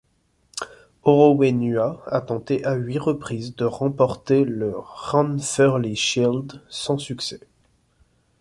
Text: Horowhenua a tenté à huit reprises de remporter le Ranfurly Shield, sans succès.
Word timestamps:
Horowhenua 1.03 2.01
a 2.07 2.21
tenté 2.21 2.65
à 2.65 2.73
huit 2.73 2.97
reprises 2.97 3.55
de 3.55 3.65
remporter 3.65 4.45
le 4.45 4.73
Ranfurly 4.75 5.95
Shield, 5.95 6.59
sans 6.69 6.97
succès. 6.97 7.41